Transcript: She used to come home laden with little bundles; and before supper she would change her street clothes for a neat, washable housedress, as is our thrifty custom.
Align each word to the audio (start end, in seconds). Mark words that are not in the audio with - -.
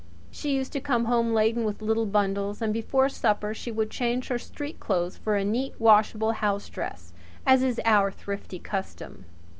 She 0.31 0.55
used 0.55 0.73
to 0.73 0.79
come 0.81 1.05
home 1.05 1.31
laden 1.31 1.63
with 1.63 1.79
little 1.79 2.07
bundles; 2.07 2.59
and 2.59 2.73
before 2.73 3.07
supper 3.07 3.53
she 3.53 3.69
would 3.69 3.91
change 3.91 4.29
her 4.29 4.39
street 4.39 4.79
clothes 4.79 5.15
for 5.15 5.35
a 5.35 5.45
neat, 5.45 5.75
washable 5.79 6.31
housedress, 6.31 7.13
as 7.45 7.61
is 7.61 7.79
our 7.85 8.09
thrifty 8.09 8.57
custom. 8.57 9.25